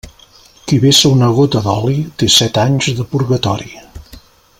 Qui 0.69 0.77
vessa 0.85 1.11
una 1.17 1.27
gota 1.39 1.61
d'oli, 1.67 1.99
té 2.21 2.31
set 2.37 2.59
anys 2.63 2.89
de 3.01 3.07
purgatori. 3.13 3.71